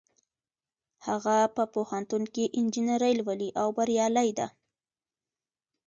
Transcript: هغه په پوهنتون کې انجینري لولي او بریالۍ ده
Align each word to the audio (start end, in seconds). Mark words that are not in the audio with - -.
هغه 1.07 1.37
په 1.55 1.63
پوهنتون 1.73 2.23
کې 2.33 2.51
انجینري 2.59 3.13
لولي 3.19 3.49
او 3.61 3.67
بریالۍ 3.77 4.29
ده 4.39 4.47